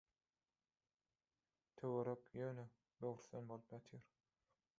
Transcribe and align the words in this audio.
Töwerek, 1.81 2.33
ýöne, 2.41 2.65
böwürslen 3.05 3.53
bolup 3.53 3.79
ýatyr. 3.79 4.11